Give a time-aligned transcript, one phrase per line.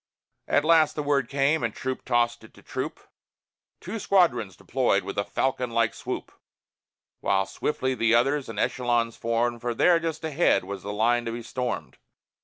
[0.47, 3.01] At last the word came, and troop tossed it to troop;
[3.79, 6.31] Two squadrons deployed with a falcon like swoop;
[7.19, 11.31] While swiftly the others in echelons formed, For there, just ahead, was the line to
[11.31, 11.99] be stormed.